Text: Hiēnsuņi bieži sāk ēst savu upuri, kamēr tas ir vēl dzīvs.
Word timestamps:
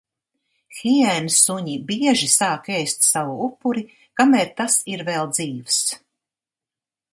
Hiēnsuņi 0.77 1.75
bieži 1.91 2.29
sāk 2.37 2.65
ēst 2.79 3.05
savu 3.09 3.37
upuri, 3.49 3.85
kamēr 4.23 4.51
tas 4.63 4.81
ir 4.95 5.07
vēl 5.13 5.33
dzīvs. 5.37 5.81